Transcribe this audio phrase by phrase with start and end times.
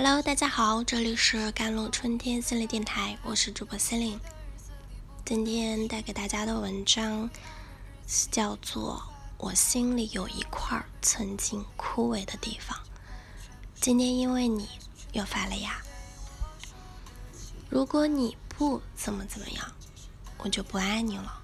[0.00, 4.20] Hello，大家好，这里是甘露春天心理电台，我是主播心灵。
[5.24, 7.28] 今天带给大家的文章
[8.30, 9.02] 叫做
[9.38, 12.78] 《我心里有一块曾经枯萎的地方》，
[13.80, 14.68] 今天因为你
[15.14, 15.82] 又发了芽。
[17.68, 19.72] 如果你不怎么怎么样，
[20.36, 21.42] 我就不爱你了。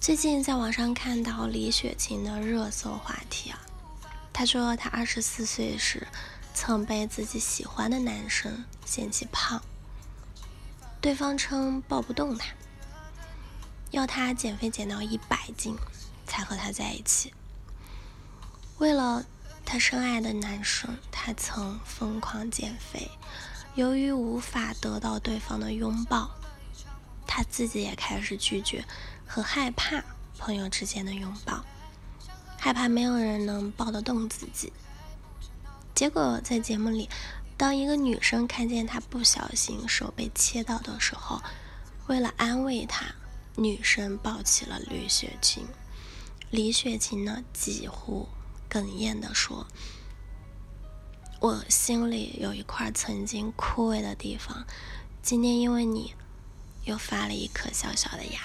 [0.00, 3.58] 最近在网上看到李雪琴的热搜话题啊，
[4.32, 6.06] 她说她二十四岁时。
[6.54, 9.60] 曾被自己喜欢的男生嫌弃胖，
[11.00, 12.54] 对方称抱不动他，
[13.90, 15.76] 要他减肥减到一百斤
[16.24, 17.34] 才和他在一起。
[18.78, 19.26] 为了
[19.66, 23.10] 他深爱的男生，他曾疯狂减肥。
[23.74, 26.30] 由于无法得到对方的拥抱，
[27.26, 28.84] 他自己也开始拒绝
[29.26, 30.04] 和害怕
[30.38, 31.64] 朋友之间的拥抱，
[32.56, 34.72] 害怕没有人能抱得动自己。
[35.94, 37.08] 结果在节目里，
[37.56, 41.40] 当一个女生看见他不小心手被切到的时候，
[42.08, 43.06] 为了安慰他，
[43.54, 45.64] 女生抱起了李雪琴。
[46.50, 48.28] 李雪琴呢，几乎
[48.68, 49.68] 哽咽地说
[51.38, 54.66] ：“我心里有一块曾经枯萎的地方，
[55.22, 56.12] 今天因为你，
[56.86, 58.40] 又发了一颗小小的芽。”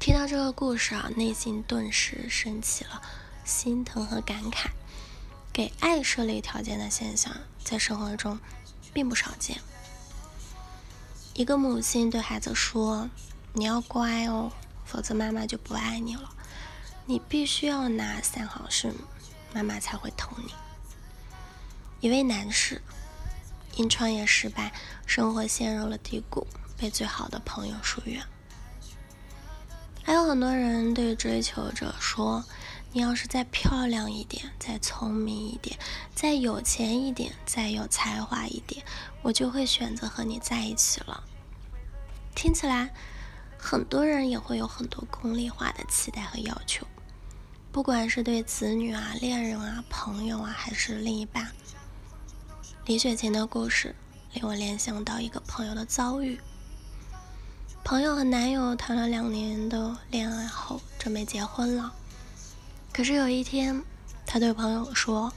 [0.00, 3.00] 听到这个故事啊，内心顿时升起了
[3.44, 4.66] 心疼和感慨。
[5.52, 7.30] 给爱设立条件的现象，
[7.62, 8.40] 在生活中
[8.94, 9.60] 并不少见。
[11.34, 13.10] 一个母亲对孩子说
[13.52, 14.50] ：“你要乖哦，
[14.86, 16.30] 否则妈妈就不爱你了。
[17.04, 18.94] 你必须要拿三好胜，
[19.52, 20.54] 妈妈才会疼你。”
[22.00, 22.80] 一位男士
[23.76, 24.72] 因创业失败，
[25.04, 26.46] 生活陷入了低谷，
[26.78, 28.24] 被最好的朋友疏远。
[30.02, 32.42] 还有很多人对追求者说。
[32.94, 35.78] 你要是再漂亮一点，再聪明一点，
[36.14, 38.84] 再有钱一点，再有才华一点，
[39.22, 41.24] 我就会选择和你在一起了。
[42.34, 42.92] 听起来，
[43.56, 46.86] 很多人也会有很多功利化的期待和要求，
[47.70, 51.50] 不管是对子女啊、恋人啊、朋友啊，还是另一半。
[52.84, 53.94] 李雪琴的故事
[54.34, 56.38] 令我联想到一个朋友的遭遇：
[57.82, 61.94] 朋友和男友谈了两年的恋爱后，准备结婚了。
[62.92, 63.82] 可是有一天，
[64.26, 65.32] 他对朋友说：“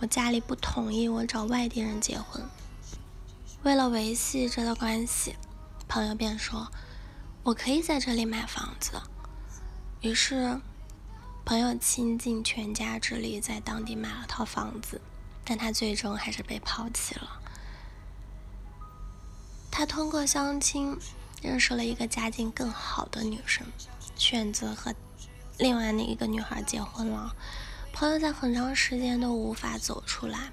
[0.00, 2.46] 我家里不同意我找外地人结婚。”
[3.64, 5.34] 为了维系这段关系，
[5.88, 6.70] 朋友便说
[7.42, 9.00] ：“我可以在这里买房子。”
[10.02, 10.60] 于是，
[11.42, 15.00] 朋友倾尽全家之力在当地买了套房子，
[15.42, 17.40] 但他最终还是被抛弃了。
[19.70, 20.98] 他通过相亲
[21.40, 23.66] 认识了一个家境更好的女生，
[24.16, 24.94] 选择和。
[25.60, 27.36] 另外那一个女孩结婚了，
[27.92, 30.52] 朋友在很长时间都无法走出来，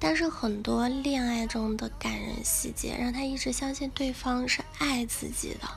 [0.00, 5.68] 但是很多恋爱中的感人细节让他一直相信对方是爱自己的，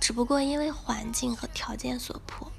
[0.00, 2.50] 只不过因为环境和条件所迫，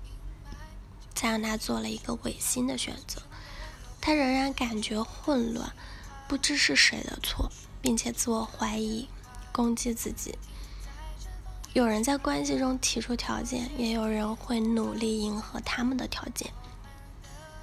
[1.15, 3.23] 才让他做了一个违心的选择。
[3.99, 5.73] 他仍然感觉混乱，
[6.27, 7.51] 不知是谁的错，
[7.81, 9.09] 并且自我怀疑，
[9.51, 10.37] 攻击自己。
[11.73, 16.51] 有人在关系中提出条件，也有人会努力迎合他们的条件，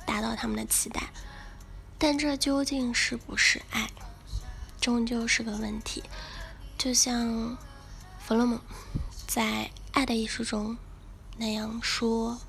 [0.06, 1.10] 达到他们的期待。
[1.98, 3.90] 但这究竟是不是爱，
[4.80, 6.02] 终究是个问题。
[6.78, 7.58] 就像
[8.18, 8.58] 弗洛姆
[9.26, 9.42] 在
[9.92, 10.78] 《爱的艺术》中
[11.36, 12.40] 那样说：“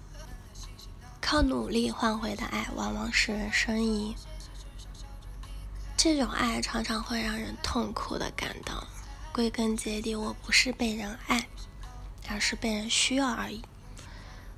[1.20, 4.16] 靠努力换回的爱，往往使人生疑。
[5.98, 8.88] 这种爱常常会让人痛苦的感到。”
[9.34, 11.48] 归根结底，我不是被人爱，
[12.28, 13.62] 而是被人需要而已。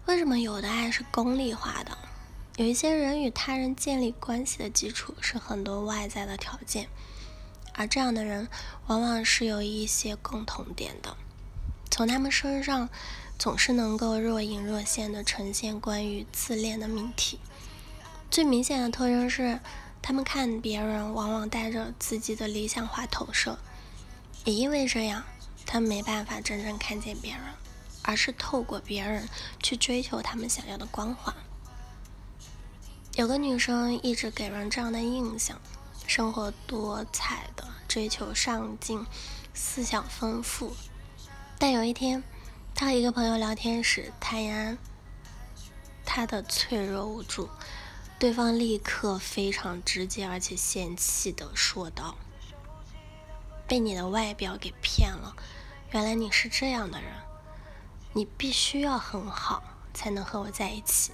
[0.05, 1.97] 为什么有的爱是功利化的？
[2.57, 6.87] 有一些人与他人建立关系的基础是很多外在的条件，
[7.73, 8.47] 而这样的人
[8.87, 11.15] 往往是有一些共同点的。
[11.89, 12.89] 从他们身上，
[13.37, 17.39] 总是能够若隐若现的呈现关于自恋的命题。
[18.29, 19.59] 最明显的特征是，
[20.01, 23.59] 他们看别人往往带着自己的理想化投射。
[24.43, 25.23] 也因为这样，
[25.65, 27.43] 他没办法真正看见别人，
[28.01, 29.29] 而是透过别人
[29.61, 31.33] 去追求他们想要的光环。
[33.15, 35.61] 有个女生一直给人这样的印象：
[36.07, 39.05] 生活多彩的，追求上进，
[39.53, 40.75] 思想丰富。
[41.59, 42.23] 但有一天，
[42.73, 44.77] 她和一个朋友聊天时，坦言
[46.03, 47.49] 她的脆弱无助，
[48.17, 52.15] 对方立刻非常直接而且嫌弃的说道。
[53.71, 55.33] 被你的外表给骗了，
[55.91, 57.09] 原来你是这样的人，
[58.11, 59.63] 你必须要很好
[59.93, 61.13] 才能和我在一起。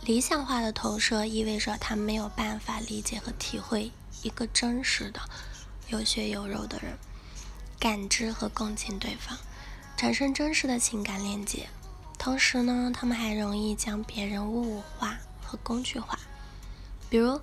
[0.00, 3.92] 理想化的投射意味着他没有办法理解和体会
[4.24, 5.20] 一个真实的、
[5.86, 6.98] 有血有肉的人，
[7.78, 9.38] 感知和共情对方，
[9.96, 11.68] 产生真实的情感链接。
[12.18, 16.18] 同时呢，他们还容易将别人物化和工具化。
[17.08, 17.40] 比如，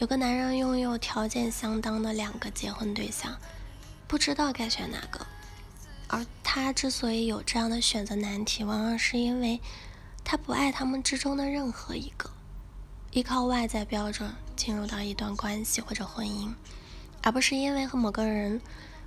[0.00, 3.36] 有个男人拥有条件相当的两个结婚对象，
[4.08, 5.26] 不知道该选哪个。
[6.08, 9.60] 而他之所以有这样的选择难题，往往是因为
[10.24, 12.30] 他不爱他们之中的任何一个，
[13.10, 16.54] 依靠外在标准进入到一段关系或者婚姻，
[17.22, 18.58] 而不是因为和某个人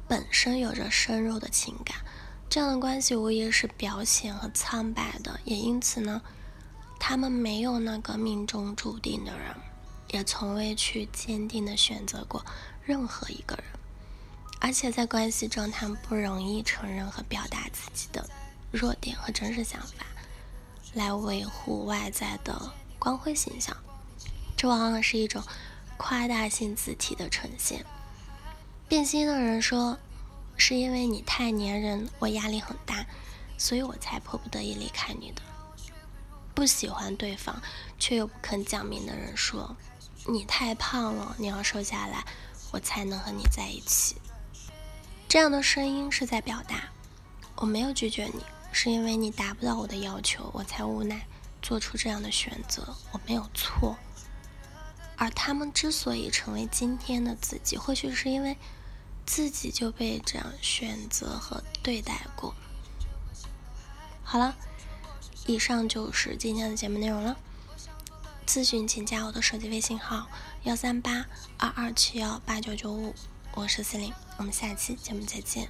[0.08, 1.98] 本身有着深入的情感。
[2.52, 6.22] 这样的关系无疑是表浅和苍白的，也因此呢，
[7.00, 9.56] 他们没有那个命中注定的人，
[10.14, 12.46] 也从未去坚定的选择过
[12.86, 13.66] 任何一个人。
[14.60, 18.30] 而且在关系中，他们不容易承认和表达自己的
[18.72, 20.06] 弱点和真实想法，
[20.94, 23.76] 来维护外在的光辉形象。
[24.56, 25.44] 这往往是一种
[25.98, 27.84] 夸大性字体的呈现。
[28.88, 29.98] 变心的人说
[30.56, 33.06] ：“是因为你太粘人，我压力很大，
[33.58, 35.42] 所以我才迫不得已离开你的。”
[36.56, 37.60] 不喜欢对方
[37.98, 39.76] 却又不肯讲明的人说
[40.26, 42.26] ：“你太胖了，你要瘦下来，
[42.72, 44.16] 我才能和你在一起。”
[45.28, 46.90] 这样的声音是在表达，
[47.56, 51.26] 我没有拒绝你，是因为你达不到我的要求，我才无奈
[51.62, 53.98] 做出这样的选择，我没有错。
[55.18, 58.58] 而他们之所以成为今天的自己，或许是因为
[59.26, 62.54] 自己就被这样选择和对待过。
[64.24, 64.56] 好了，
[65.46, 67.38] 以上就是今天的节目内容了。
[68.46, 70.28] 咨询请加我的手机微信号：
[70.64, 71.26] 幺三八
[71.58, 73.16] 二二七幺八九九五。
[73.54, 75.70] 我是司令，我们下期节目再见。